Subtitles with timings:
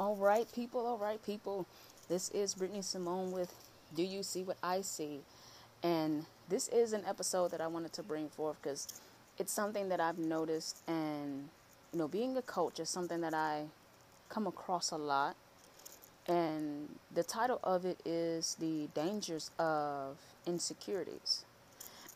[0.00, 0.86] All right, people.
[0.86, 1.66] All right, people.
[2.08, 3.52] This is Brittany Simone with
[3.94, 5.20] Do You See What I See?
[5.82, 8.88] And this is an episode that I wanted to bring forth because
[9.38, 10.78] it's something that I've noticed.
[10.88, 11.50] And,
[11.92, 13.64] you know, being a coach is something that I
[14.30, 15.36] come across a lot.
[16.26, 21.44] And the title of it is The Dangers of Insecurities.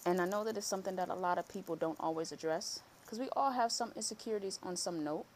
[0.07, 3.19] And I know that it's something that a lot of people don't always address because
[3.19, 5.27] we all have some insecurities on some note.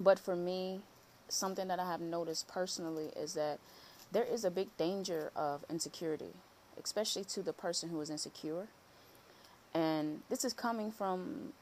[0.00, 0.80] But for me,
[1.28, 3.58] something that I have noticed personally is that
[4.12, 6.34] there is a big danger of insecurity,
[6.82, 8.68] especially to the person who is insecure.
[9.72, 11.52] And this is coming from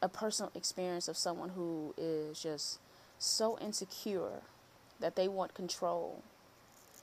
[0.00, 2.78] a personal experience of someone who is just
[3.18, 4.42] so insecure
[5.00, 6.22] that they want control.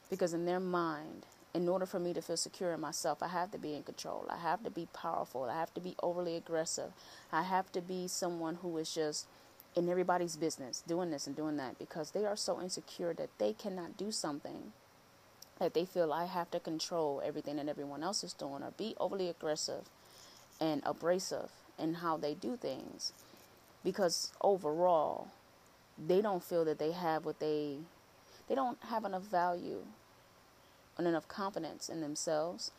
[0.10, 3.52] Because in their mind, in order for me to feel secure in myself, I have
[3.52, 4.26] to be in control.
[4.30, 5.44] I have to be powerful.
[5.44, 6.92] I have to be overly aggressive.
[7.32, 9.28] I have to be someone who is just
[9.76, 13.54] in everybody's business, doing this and doing that, because they are so insecure that they
[13.54, 14.74] cannot do something
[15.60, 18.96] that they feel I have to control everything that everyone else is doing or be
[19.00, 19.90] overly aggressive
[20.60, 23.14] and abrasive in how they do things.
[23.84, 25.28] Because overall,
[25.98, 27.78] they don't feel that they have what they
[28.48, 29.84] they don't have enough value
[30.98, 32.72] and enough confidence in themselves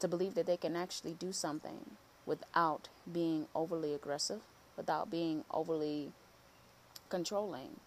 [0.00, 4.42] to believe that they can actually do something without being overly aggressive,
[4.78, 6.12] without being overly
[7.10, 7.80] controlling.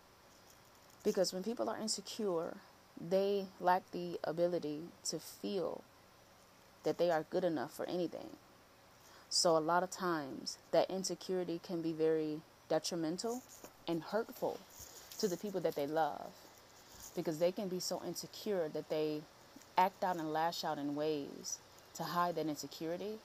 [1.03, 2.57] Because when people are insecure,
[2.99, 5.81] they lack the ability to feel
[6.83, 8.29] that they are good enough for anything.
[9.29, 13.41] So, a lot of times, that insecurity can be very detrimental
[13.87, 14.59] and hurtful
[15.19, 16.31] to the people that they love
[17.15, 19.21] because they can be so insecure that they
[19.77, 21.59] act out and lash out in ways
[21.95, 23.19] to hide that insecurity.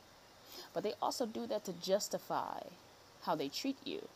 [0.73, 2.61] But they also do that to justify
[3.27, 4.09] how they treat you.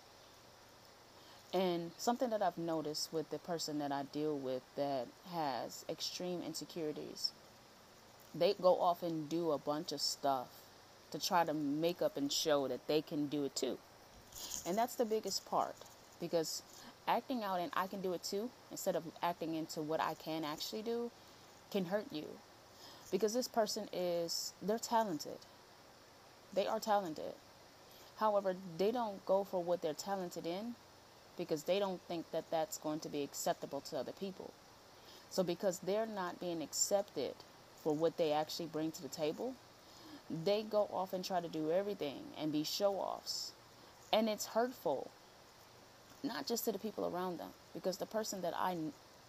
[1.53, 6.43] And something that I've noticed with the person that I deal with that has extreme
[6.47, 7.33] insecurities,
[8.35, 10.47] they go off and do a bunch of stuff
[11.11, 13.79] to try to make up and show that they can do it too.
[14.65, 15.75] And that's the biggest part
[16.21, 16.63] because
[17.09, 20.45] acting out and I can do it too instead of acting into what I can
[20.45, 21.11] actually do
[21.73, 22.27] can hurt you.
[23.11, 25.39] Because this person is, they're talented.
[26.55, 27.35] They are talented.
[28.21, 30.75] However, they don't go for what they're talented in
[31.39, 34.53] because they don't think that that's going to be acceptable to other people.
[35.31, 37.33] So, because they're not being accepted
[37.83, 39.55] for what they actually bring to the table,
[40.45, 43.53] they go off and try to do everything and be show offs.
[44.13, 45.11] And it's hurtful,
[46.23, 48.77] not just to the people around them, because the person that I,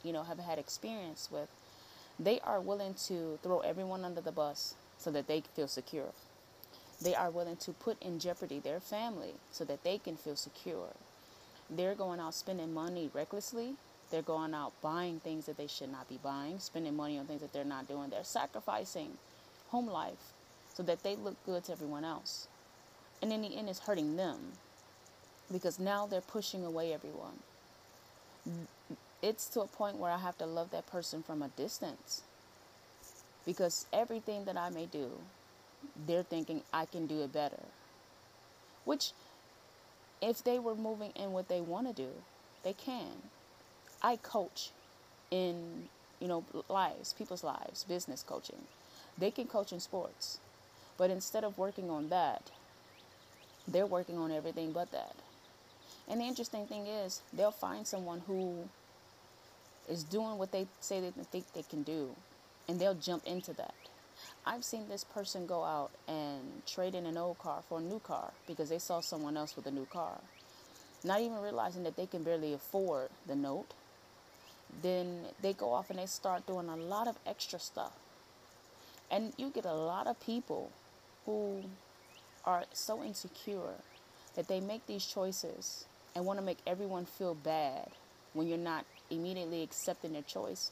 [0.04, 1.48] you know, have had experience with,
[2.20, 6.10] they are willing to throw everyone under the bus so that they feel secure.
[7.02, 10.90] They are willing to put in jeopardy their family so that they can feel secure.
[11.70, 13.76] They're going out spending money recklessly.
[14.12, 17.42] They're going out buying things that they should not be buying, spending money on things
[17.42, 18.10] that they're not doing.
[18.10, 19.18] They're sacrificing
[19.70, 20.34] home life
[20.74, 22.48] so that they look good to everyone else.
[23.22, 24.38] And in the end, it's hurting them
[25.52, 27.40] because now they're pushing away everyone.
[29.22, 32.24] It's to a point where I have to love that person from a distance
[33.46, 35.12] because everything that I may do,
[36.08, 37.64] they're thinking I can do it better.
[38.86, 39.12] Which
[40.22, 42.10] if they were moving in what they want to do,
[42.64, 43.30] they can.
[44.02, 44.72] I coach
[45.30, 45.90] in,
[46.20, 48.64] you know, lives, people's lives, business coaching.
[49.18, 50.40] They can coach in sports.
[50.98, 52.52] But instead of working on that,
[53.68, 55.16] they're working on everything but that.
[56.08, 58.70] And the interesting thing is, they'll find someone who
[59.90, 62.16] is doing what they say they think they can do,
[62.68, 63.74] and they'll jump into that.
[64.46, 68.00] I've seen this person go out and trade in an old car for a new
[68.00, 70.20] car because they saw someone else with a new car.
[71.04, 73.74] Not even realizing that they can barely afford the note.
[74.82, 77.94] Then they go off and they start doing a lot of extra stuff.
[79.10, 80.72] And you get a lot of people
[81.26, 81.64] who
[82.46, 83.76] are so insecure
[84.36, 87.90] that they make these choices and want to make everyone feel bad
[88.34, 90.72] when you're not immediately accepting their choice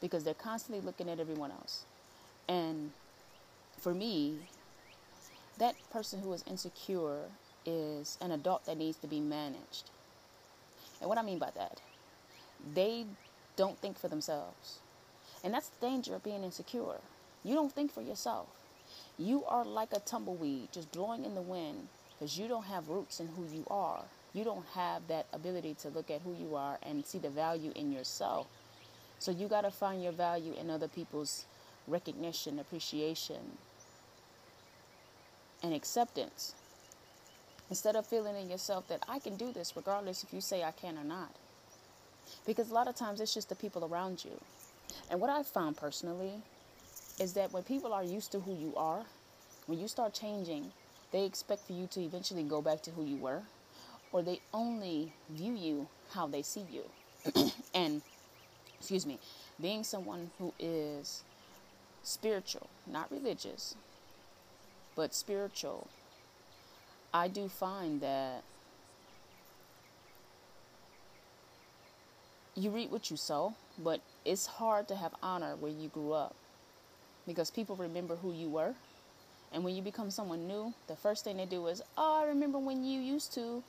[0.00, 1.84] because they're constantly looking at everyone else.
[2.48, 2.92] And
[3.78, 4.36] for me,
[5.58, 7.22] that person who is insecure
[7.64, 9.90] is an adult that needs to be managed.
[11.00, 11.80] And what I mean by that,
[12.74, 13.06] they
[13.56, 14.78] don't think for themselves.
[15.42, 17.00] And that's the danger of being insecure.
[17.44, 18.48] You don't think for yourself.
[19.18, 21.88] You are like a tumbleweed just blowing in the wind
[22.18, 24.02] because you don't have roots in who you are.
[24.32, 27.72] You don't have that ability to look at who you are and see the value
[27.74, 28.46] in yourself.
[29.18, 31.46] So you got to find your value in other people's
[31.86, 33.58] recognition, appreciation,
[35.62, 36.54] and acceptance.
[37.68, 40.70] Instead of feeling in yourself that I can do this regardless if you say I
[40.70, 41.30] can or not.
[42.46, 44.40] Because a lot of times it's just the people around you.
[45.10, 46.32] And what I've found personally
[47.18, 49.04] is that when people are used to who you are,
[49.66, 50.70] when you start changing,
[51.12, 53.42] they expect for you to eventually go back to who you were,
[54.12, 56.84] or they only view you how they see you.
[57.74, 58.02] and,
[58.78, 59.18] excuse me,
[59.60, 61.22] being someone who is
[62.06, 63.74] spiritual, not religious,
[64.94, 65.88] but spiritual,
[67.12, 68.42] I do find that
[72.54, 76.34] you reap what you sow, but it's hard to have honor where you grew up
[77.26, 78.74] because people remember who you were.
[79.52, 82.58] And when you become someone new, the first thing they do is, Oh, I remember
[82.58, 83.62] when you used to.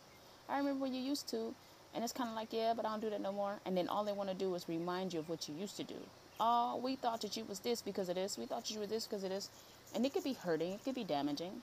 [0.50, 1.54] I remember when you used to.
[1.94, 3.60] And it's kind of like, Yeah, but I don't do that no more.
[3.66, 5.84] And then all they want to do is remind you of what you used to
[5.84, 5.96] do.
[6.40, 8.38] Oh, we thought that you was this because of this.
[8.38, 9.50] We thought you were this because of this.
[9.96, 11.62] And it could be hurting, it could be damaging.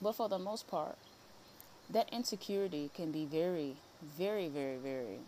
[0.00, 0.96] But for the most part,
[1.88, 3.76] that insecurity can be very,
[4.18, 5.18] very, very, very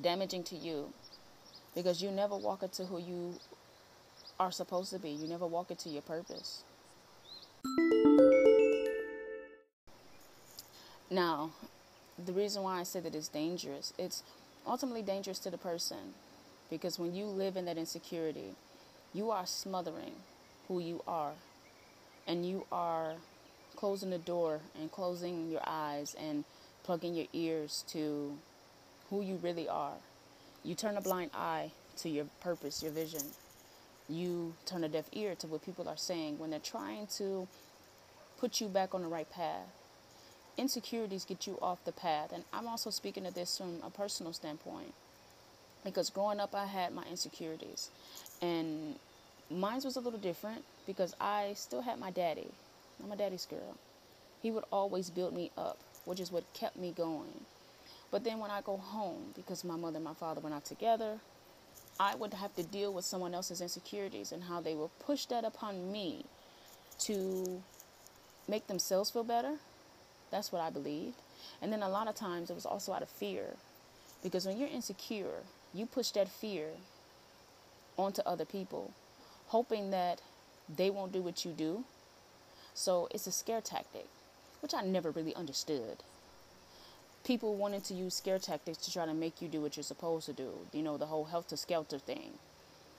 [0.00, 0.92] damaging to you
[1.74, 3.34] because you never walk into who you
[4.38, 5.10] are supposed to be.
[5.10, 6.62] You never walk into your purpose.
[11.10, 11.50] Now,
[12.24, 14.22] the reason why I say that it's dangerous, it's
[14.66, 16.14] ultimately dangerous to the person
[16.74, 18.56] because when you live in that insecurity,
[19.12, 20.14] you are smothering
[20.66, 21.34] who you are
[22.26, 23.14] and you are
[23.76, 26.44] closing the door and closing your eyes and
[26.82, 28.36] plugging your ears to
[29.08, 29.94] who you really are.
[30.64, 33.22] You turn a blind eye to your purpose, your vision.
[34.08, 37.46] You turn a deaf ear to what people are saying when they're trying to
[38.40, 39.68] put you back on the right path.
[40.58, 42.32] Insecurities get you off the path.
[42.32, 44.92] And I'm also speaking of this from a personal standpoint.
[45.84, 47.90] Because growing up, I had my insecurities.
[48.40, 48.96] And
[49.50, 52.48] mine was a little different because I still had my daddy.
[53.02, 53.76] I'm a daddy's girl.
[54.42, 57.44] He would always build me up, which is what kept me going.
[58.10, 61.18] But then when I go home, because my mother and my father were not together,
[61.98, 65.44] I would have to deal with someone else's insecurities and how they will push that
[65.44, 66.24] upon me
[67.00, 67.62] to
[68.48, 69.56] make themselves feel better.
[70.30, 71.16] That's what I believed.
[71.62, 73.54] And then a lot of times it was also out of fear.
[74.22, 75.42] Because when you're insecure,
[75.74, 76.68] you push that fear
[77.96, 78.92] onto other people,
[79.48, 80.20] hoping that
[80.74, 81.84] they won't do what you do.
[82.74, 84.06] So it's a scare tactic,
[84.60, 85.98] which I never really understood
[87.24, 90.26] people wanting to use scare tactics to try to make you do what you're supposed
[90.26, 90.50] to do.
[90.72, 92.32] You know, the whole helter skelter thing.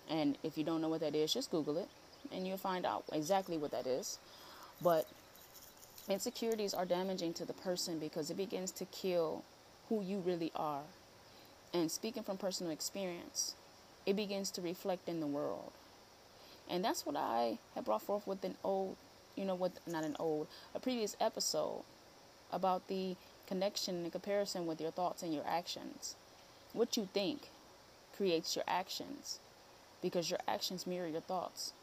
[0.10, 1.88] And if you don't know what that is, just Google it
[2.32, 4.18] and you'll find out exactly what that is.
[4.82, 5.08] But
[6.10, 9.44] insecurities are damaging to the person because it begins to kill
[9.90, 10.82] who you really are.
[11.76, 13.54] And speaking from personal experience,
[14.06, 15.74] it begins to reflect in the world.
[16.70, 18.96] And that's what I have brought forth with an old,
[19.36, 21.84] you know, with not an old, a previous episode
[22.50, 26.16] about the connection and comparison with your thoughts and your actions.
[26.72, 27.50] What you think
[28.16, 29.40] creates your actions
[30.02, 31.74] because your actions mirror your thoughts.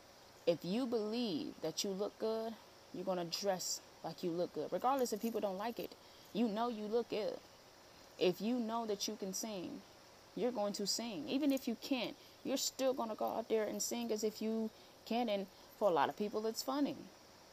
[0.47, 2.55] If you believe that you look good,
[2.95, 4.73] you're going to dress like you look good.
[4.73, 5.93] Regardless if people don't like it,
[6.33, 7.37] you know you look good.
[8.19, 9.81] If you know that you can sing,
[10.37, 11.29] you're going to sing.
[11.29, 14.41] Even if you can't, you're still going to go out there and sing as if
[14.41, 14.71] you
[15.07, 15.29] can.
[15.29, 15.47] And
[15.79, 16.97] for a lot of people, it's funny.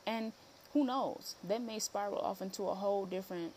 [0.06, 0.34] And
[0.74, 1.36] who knows?
[1.48, 3.54] That may spiral off into a whole different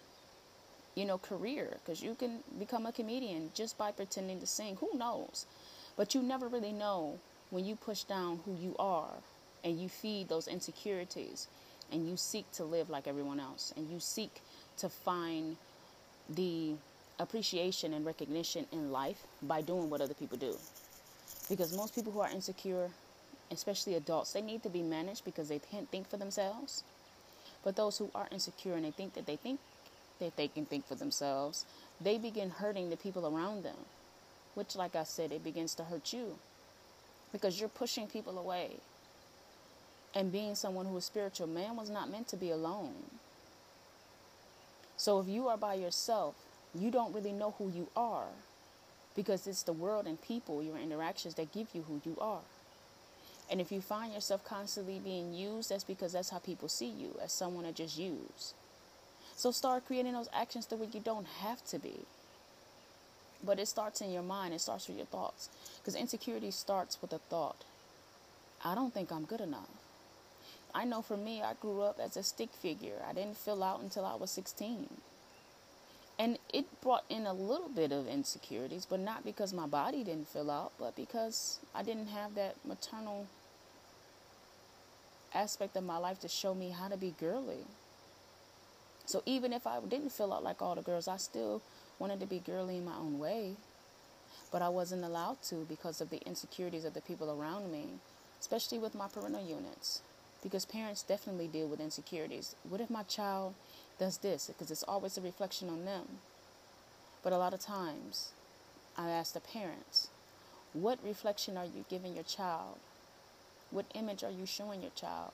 [0.95, 4.77] you know, career because you can become a comedian just by pretending to sing.
[4.77, 5.47] Who knows?
[5.97, 7.19] But you never really know
[7.51, 9.13] when you push down who you are
[9.65, 11.49] and you feed those insecurities
[11.91, 14.41] and you seek to live like everyone else and you seek
[14.79, 15.57] to find
[16.29, 16.75] the
[17.23, 20.57] appreciation and recognition in life by doing what other people do.
[21.49, 22.91] Because most people who are insecure,
[23.51, 26.83] especially adults, they need to be managed because they can't think for themselves.
[27.65, 29.61] But those who are insecure and they think that they think
[30.19, 31.65] that they can think for themselves,
[32.01, 33.77] they begin hurting the people around them,
[34.55, 36.37] which, like I said, it begins to hurt you
[37.33, 38.73] because you're pushing people away.
[40.15, 42.95] And being someone who is spiritual, man was not meant to be alone.
[44.97, 46.35] So if you are by yourself,
[46.75, 48.29] you don't really know who you are
[49.15, 52.41] because it's the world and people, your interactions that give you who you are.
[53.51, 57.17] And if you find yourself constantly being used, that's because that's how people see you
[57.23, 58.55] as someone that just use.
[59.37, 62.07] So start creating those actions to where you don't have to be.
[63.45, 65.51] But it starts in your mind, it starts with your thoughts.
[65.79, 67.65] Because insecurity starts with a thought
[68.65, 69.69] I don't think I'm good enough.
[70.75, 73.03] I know for me, I grew up as a stick figure.
[73.09, 74.89] I didn't fill out until I was 16.
[76.19, 80.29] And it brought in a little bit of insecurities, but not because my body didn't
[80.29, 83.27] fill out, but because I didn't have that maternal
[85.35, 87.67] aspect of my life to show me how to be girly
[89.07, 91.63] So even if I didn't fill out like all the girls, I still
[91.99, 93.57] wanted to be girly in my own way.
[94.53, 97.87] But I wasn't allowed to because of the insecurities of the people around me,
[98.41, 100.03] especially with my parental units.
[100.43, 102.57] Because parents definitely deal with insecurities.
[102.69, 103.55] What if my child
[103.99, 104.47] does this?
[104.47, 106.05] Because it's always a reflection on them.
[107.23, 108.33] But a lot of times,
[108.97, 110.09] I ask the parents,
[110.73, 112.79] what reflection are you giving your child?
[113.71, 115.33] What image are you showing your child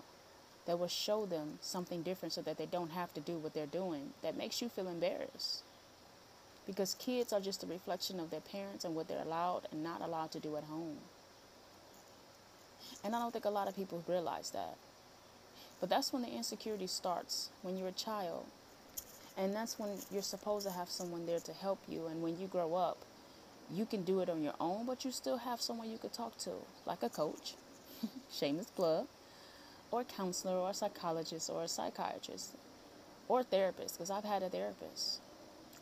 [0.66, 3.66] that will show them something different so that they don't have to do what they're
[3.66, 5.62] doing that makes you feel embarrassed?
[6.66, 10.02] Because kids are just a reflection of their parents and what they're allowed and not
[10.02, 10.98] allowed to do at home.
[13.02, 14.76] And I don't think a lot of people realize that.
[15.80, 18.46] But that's when the insecurity starts, when you're a child.
[19.36, 22.06] And that's when you're supposed to have someone there to help you.
[22.06, 22.98] And when you grow up,
[23.70, 26.36] you can do it on your own, but you still have someone you could talk
[26.38, 26.50] to,
[26.86, 27.54] like a coach,
[28.32, 29.06] shameless plug,
[29.90, 32.56] or a counselor, or a psychologist, or a psychiatrist,
[33.28, 35.20] or a therapist, because I've had a therapist.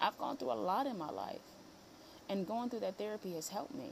[0.00, 1.40] I've gone through a lot in my life,
[2.28, 3.90] and going through that therapy has helped me.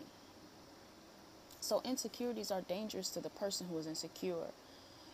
[1.61, 4.49] So, insecurities are dangerous to the person who is insecure.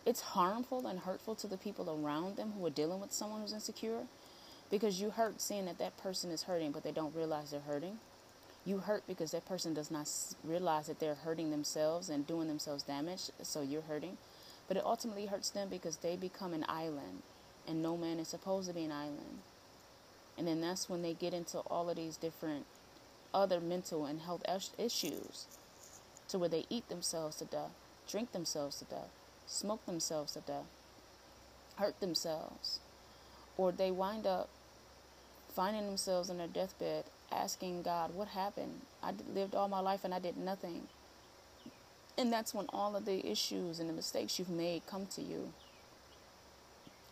[0.07, 3.53] It's harmful and hurtful to the people around them who are dealing with someone who's
[3.53, 4.05] insecure
[4.71, 7.99] because you hurt seeing that that person is hurting, but they don't realize they're hurting.
[8.65, 10.09] You hurt because that person does not
[10.45, 14.17] realize that they're hurting themselves and doing themselves damage, so you're hurting.
[14.69, 17.23] But it ultimately hurts them because they become an island,
[17.67, 19.41] and no man is supposed to be an island.
[20.39, 22.65] And then that's when they get into all of these different
[23.35, 24.45] other mental and health
[24.79, 25.47] issues
[26.29, 27.73] to where they eat themselves to death,
[28.09, 29.11] drink themselves to death,
[29.51, 30.67] smoke themselves to death,
[31.77, 32.79] hurt themselves,
[33.57, 34.49] or they wind up
[35.55, 38.83] finding themselves on their deathbed asking God, What happened?
[39.03, 40.89] I lived all my life and I did nothing.
[42.17, 45.53] And that's when all of the issues and the mistakes you've made come to you.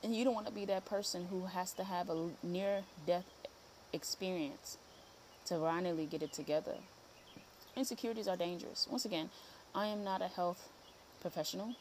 [0.02, 3.24] And you don't want to be that person who has to have a near death
[3.92, 4.76] experience
[5.46, 6.74] to finally get it together.
[7.74, 8.86] Insecurities are dangerous.
[8.90, 9.30] Once again,
[9.74, 10.68] I am not a health
[11.20, 11.74] professional.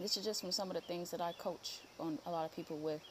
[0.00, 2.56] This is just from some of the things that I coach on a lot of
[2.56, 3.02] people with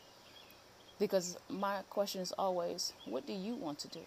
[0.99, 4.01] because my question is always, what do you want to do?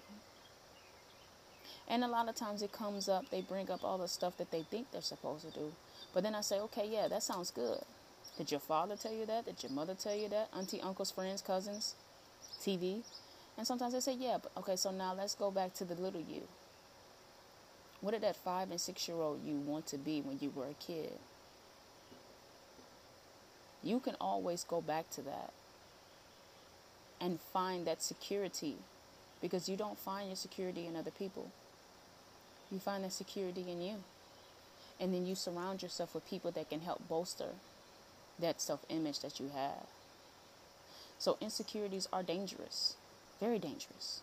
[1.88, 4.50] And a lot of times it comes up, they bring up all the stuff that
[4.50, 5.72] they think they're supposed to do.
[6.12, 7.78] But then I say, okay, yeah, that sounds good.
[8.36, 9.46] Did your father tell you that?
[9.46, 10.48] Did your mother tell you that?
[10.56, 11.94] Auntie, uncles, friends, cousins,
[12.60, 13.02] TV?
[13.56, 16.20] And sometimes they say, yeah, but okay, so now let's go back to the little
[16.20, 16.42] you.
[18.00, 20.66] What did that five and six year old you want to be when you were
[20.66, 21.12] a kid?
[23.82, 25.52] You can always go back to that
[27.20, 28.76] and find that security
[29.40, 31.50] because you don't find your security in other people.
[32.70, 33.96] You find that security in you.
[35.00, 37.50] And then you surround yourself with people that can help bolster
[38.38, 39.86] that self image that you have.
[41.18, 42.96] So, insecurities are dangerous,
[43.40, 44.20] very dangerous.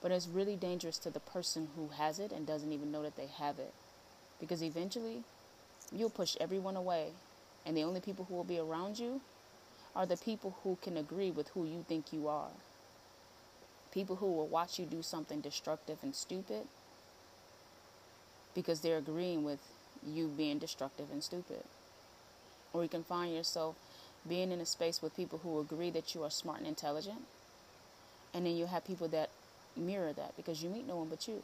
[0.00, 3.16] But it's really dangerous to the person who has it and doesn't even know that
[3.16, 3.72] they have it.
[4.40, 5.24] Because eventually,
[5.92, 7.08] you'll push everyone away,
[7.68, 9.20] and the only people who will be around you
[9.94, 12.48] are the people who can agree with who you think you are.
[13.92, 16.66] People who will watch you do something destructive and stupid
[18.54, 19.60] because they're agreeing with
[20.06, 21.62] you being destructive and stupid.
[22.72, 23.76] Or you can find yourself
[24.26, 27.20] being in a space with people who agree that you are smart and intelligent.
[28.32, 29.28] And then you have people that
[29.76, 31.42] mirror that because you meet no one but you.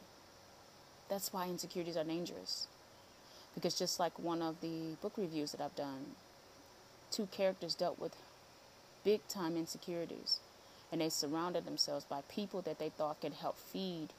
[1.07, 2.67] That's why insecurities are dangerous.
[3.55, 6.05] Because just like one of the book reviews that I've done,
[7.09, 8.15] two characters dealt with
[9.03, 10.39] big time insecurities.
[10.91, 14.09] And they surrounded themselves by people that they thought could help feed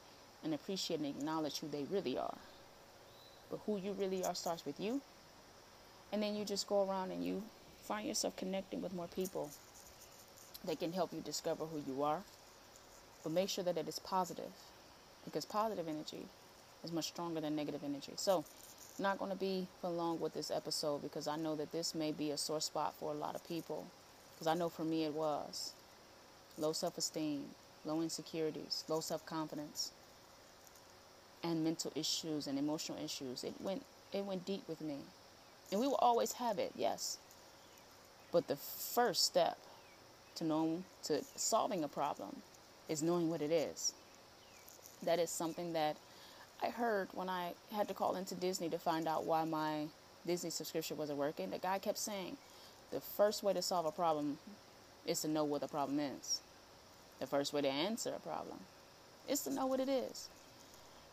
[0.43, 2.39] and appreciate and acknowledge who they really are.
[3.51, 5.01] But who you really are starts with you.
[6.13, 7.43] And then you just go around and you
[7.85, 9.51] find yourself connecting with more people
[10.65, 12.23] that can help you discover who you are.
[13.23, 14.53] But make sure that it is positive
[15.25, 16.27] because positive energy
[16.85, 18.13] is much stronger than negative energy.
[18.17, 18.45] So,
[19.01, 22.13] not going to be for long with this episode because I know that this may
[22.13, 23.87] be a sore spot for a lot of people.
[24.35, 25.73] Because I know for me it was.
[26.59, 27.45] Low self esteem,
[27.85, 29.93] low insecurities, low self confidence,
[31.43, 33.45] and mental issues and emotional issues.
[33.45, 34.97] It went it went deep with me.
[35.71, 37.19] And we will always have it, yes.
[38.33, 39.59] But the first step
[40.37, 42.37] to know to solving a problem
[42.89, 43.93] is knowing what it is.
[45.03, 45.97] That is something that
[46.63, 49.87] I heard when I had to call into Disney to find out why my
[50.27, 51.51] Disney subscription wasn't working.
[51.51, 52.37] The guy kept saying,
[52.91, 54.39] the first way to solve a problem
[55.05, 56.41] is to know what the problem is.
[57.21, 58.59] The first way to answer a problem
[59.29, 60.29] is to know what it is.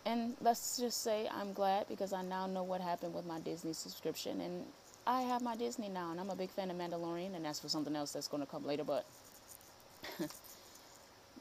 [0.06, 3.74] And let's just say I'm glad because I now know what happened with my Disney
[3.74, 4.66] subscription and
[5.08, 7.70] I have my Disney now and I'm a big fan of Mandalorian and that's for
[7.70, 9.06] something else that's going to come later but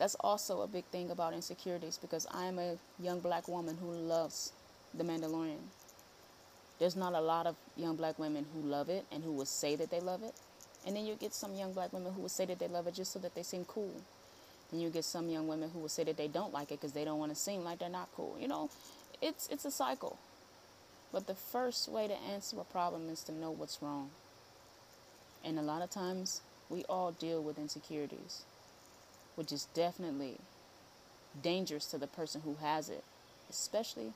[0.03, 3.87] That's also a big thing about insecurities because I am a young black woman who
[3.93, 4.51] loves
[4.93, 5.63] The Mandalorian.
[6.81, 9.77] There's not a lot of young black women who love it and who will say
[9.77, 10.35] that they love it.
[10.85, 12.95] And then you get some young black women who will say that they love it
[12.95, 13.95] just so that they seem cool.
[14.73, 16.95] And you get some young women who will say that they don't like it because
[16.95, 18.37] they don't want to seem like they're not cool.
[18.41, 18.71] You know,
[19.21, 20.19] it's it's a cycle.
[21.13, 24.11] But the first way to answer a problem is to know what's wrong.
[25.45, 28.43] And a lot of times we all deal with insecurities,
[29.35, 30.39] which is definitely
[31.43, 33.05] dangerous to the person who has it,
[33.49, 34.12] especially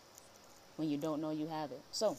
[0.76, 1.80] when you don't know you have it.
[1.90, 2.16] So,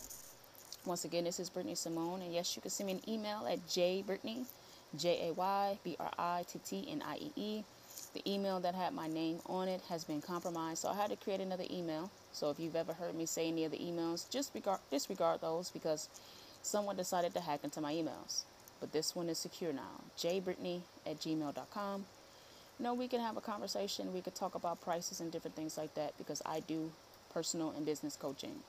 [0.85, 3.67] once again, this is Brittany Simone, and yes, you can send me an email at
[3.67, 4.45] jaybrittniee,
[4.97, 7.63] J A Y B R I T T N I E E.
[8.13, 11.15] The email that had my name on it has been compromised, so I had to
[11.15, 12.09] create another email.
[12.31, 15.69] So if you've ever heard me say any of the emails, just regard, disregard those
[15.69, 16.09] because
[16.61, 18.43] someone decided to hack into my emails.
[18.79, 20.01] But this one is secure now.
[20.17, 22.05] jaybrittniee at gmail.com.
[22.79, 24.13] Know, we can have a conversation.
[24.13, 26.91] We could talk about prices and different things like that because I do
[27.33, 28.59] personal and business coaching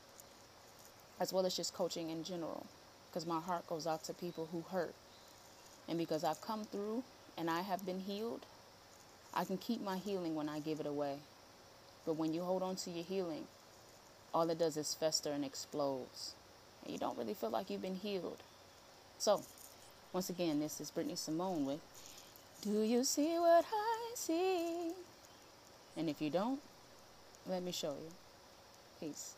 [1.20, 2.66] as well as just coaching in general
[3.08, 4.94] because my heart goes out to people who hurt.
[5.88, 7.02] And because I've come through
[7.36, 8.44] and I have been healed,
[9.34, 11.16] I can keep my healing when I give it away.
[12.06, 13.44] But when you hold on to your healing,
[14.32, 16.34] all it does is fester and explodes.
[16.84, 18.38] And you don't really feel like you've been healed.
[19.18, 19.42] So,
[20.12, 21.80] once again, this is Brittany Simone with
[22.62, 24.90] Do You See What I See?
[25.96, 26.58] And if you don't,
[27.48, 28.10] let me show you.
[28.98, 29.37] Peace.